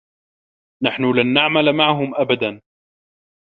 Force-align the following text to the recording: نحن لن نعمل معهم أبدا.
نحن 0.83 1.03
لن 1.11 1.33
نعمل 1.33 1.73
معهم 1.73 2.15
أبدا. 2.15 2.61